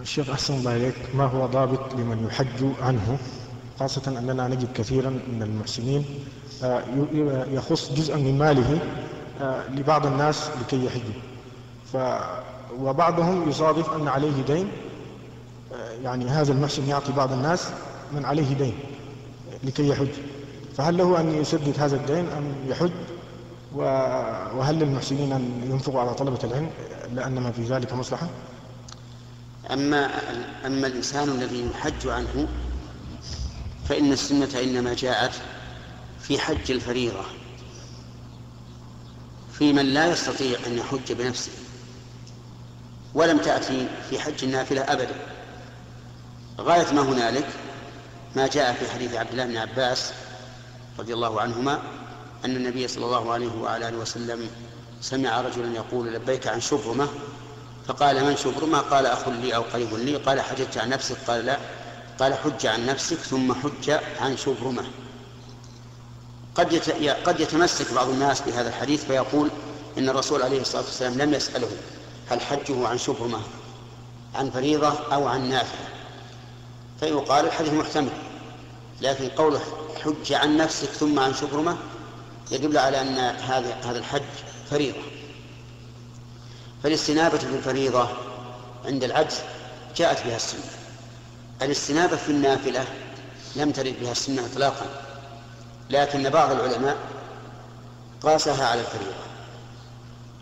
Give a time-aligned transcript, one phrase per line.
[0.00, 0.94] الشيخ أحسن الله إليك.
[1.14, 3.18] ما هو ضابط لمن يحج عنه؟
[3.80, 6.04] خاصة أننا نجد كثيرا من المحسنين
[6.62, 6.82] آه،
[7.52, 8.78] يخص جزءا من ماله
[9.40, 11.14] آه، لبعض الناس لكي يحجوا
[11.92, 11.96] ف
[12.80, 14.68] وبعضهم يصادف أن عليه دين
[15.74, 17.68] آه، يعني هذا المحسن يعطي بعض الناس
[18.12, 18.74] من عليه دين
[19.64, 20.08] لكي يحج.
[20.76, 22.90] فهل له أن يسدد هذا الدين أم يحج؟
[23.74, 26.70] وهل للمحسنين أن ينفقوا على طلبة العلم؟
[27.14, 28.26] لأن ما في ذلك مصلحة؟
[29.72, 30.10] أما
[30.66, 32.48] أما الإنسان الذي يحج عنه
[33.88, 35.32] فإن السنة إنما جاءت
[36.20, 37.22] في حج الفريضة
[39.52, 41.52] في من لا يستطيع أن يحج بنفسه
[43.14, 45.14] ولم تأتي في حج النافلة أبدا.
[46.60, 47.46] غاية ما هنالك
[48.36, 50.12] ما جاء في حديث عبد الله بن عباس
[50.98, 51.82] رضي الله عنهما
[52.44, 54.50] أن النبي صلى الله عليه وعلى آله وسلم
[55.00, 57.08] سمع رجلا يقول لبيك عن شبرمة
[57.86, 60.16] فقال من شبرمة قال أخ لي أو قريب لي.
[60.16, 61.58] قال حججت عن نفسك؟ قال لا.
[62.20, 64.84] قال حج عن نفسك ثم حج عن شبرمة.
[66.54, 66.74] قد
[67.24, 69.50] قد يتمسك بعض الناس بهذا الحديث فيقول
[69.98, 71.68] إن الرسول عليه الصلاة والسلام لم يسأله
[72.30, 73.38] هل حجه عن شبرمة
[74.34, 75.88] عن فريضة أو عن نافلة.
[77.00, 78.12] فيقال الحديث محتمل
[79.00, 79.60] لكن قوله
[80.04, 81.76] حج عن نفسك ثم عن شبرمة
[82.50, 84.22] يدل على أن هذا هذا الحج
[84.70, 84.98] فريضة.
[86.82, 88.08] فالاستنابة بالفريضة
[88.84, 89.38] عند العجز
[89.96, 90.70] جاءت بها السنة.
[91.62, 92.84] الاستنابة في النافلة
[93.56, 94.86] لم ترد بها السنة إطلاقا
[95.90, 96.96] لكن بعض العلماء
[98.22, 99.22] قاسها على الفريضة.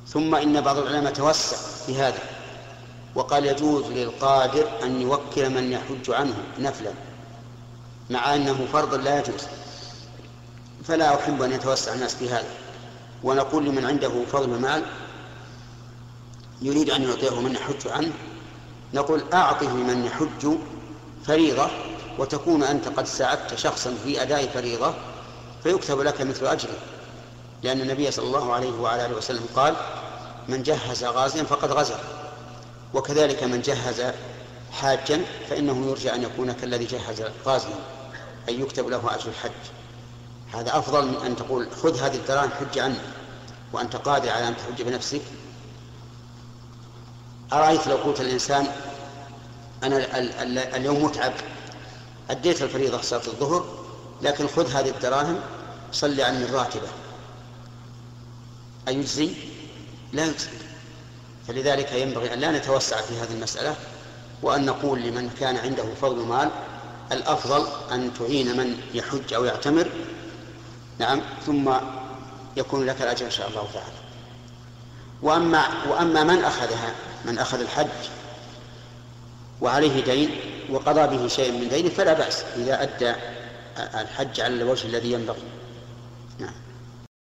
[0.09, 2.23] ثم إن بعض العلماء توسع في هذا
[3.15, 6.93] وقال يجوز للقادر أن يوكل من يحج عنه نفلا
[8.11, 9.43] مع أنه فرض لا يجوز.
[10.85, 12.49] فلا أحب أن يتوسع الناس في هذا
[13.25, 14.83] ونقول لمن عنده فضل مال
[16.63, 18.13] يريد أن يعطيه من يحج عنه؟
[18.95, 20.57] نقول أعطه من يحج
[21.27, 21.71] فريضة
[22.19, 24.95] وتكون أنت قد ساعدت شخصا في أداء فريضة
[25.63, 26.77] فيكتب لك مثل أجره.
[27.63, 29.77] لأن النبي صلى الله عليه وعلى آله وسلم قال
[30.49, 31.99] من جهز غازيا فقد غزا.
[32.95, 34.03] وكذلك من جهز
[34.73, 37.79] حاجا فإنه يرجى أن يكون كالذي جهز غازيا
[38.49, 39.51] أي يكتب له أجر الحج.
[40.55, 43.01] هذا أفضل من أن تقول خذ هذه الدراهم حج عنه
[43.73, 45.23] وأنت قادر على أن تحج بنفسك.
[47.53, 48.67] أرأيت لو قلت الإنسان
[49.83, 50.19] أنا
[50.77, 51.33] اليوم متعب.
[52.31, 53.85] أديت الفريضة صلاة الظهر
[54.23, 55.41] لكن خذ هذه الدراهم
[55.93, 56.89] صل عني الراتبة.
[58.89, 59.31] أيجزي؟
[60.13, 60.49] لا يجزي.
[61.49, 63.77] فلذلك ينبغي أن لا نتوسع في هذه المسألة
[64.43, 66.51] وأن نقول لمن كان عنده فضل مال
[67.13, 69.91] الأفضل أن تعين من يحج أو يعتمر.
[70.99, 71.73] نعم ثم
[72.57, 74.01] يكون لك الأجر إن شاء الله تعالى.
[75.23, 76.95] وأما وأما من أخذها
[77.25, 77.89] من أخذ الحج
[79.61, 80.31] وعليه دين
[80.71, 83.13] وقضى به شيء من دينه فلا بأس إذا أدى
[83.79, 85.43] الحج على الوجه الذي ينبغي.